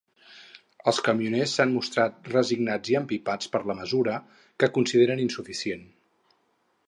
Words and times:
Els 0.91 0.99
camioners 1.07 1.53
s'han 1.57 1.73
mostrat 1.73 2.31
resignats 2.31 2.93
i 2.93 2.97
empipats 3.01 3.53
per 3.57 3.61
la 3.73 3.77
mesura, 3.81 4.15
que 4.63 4.73
consideren 4.79 5.21
insuficient. 5.27 5.85